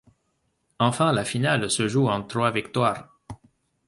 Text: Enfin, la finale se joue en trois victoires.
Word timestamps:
Enfin, 0.79 1.11
la 1.11 1.23
finale 1.23 1.69
se 1.69 1.87
joue 1.87 2.07
en 2.09 2.23
trois 2.23 2.49
victoires. 2.49 3.19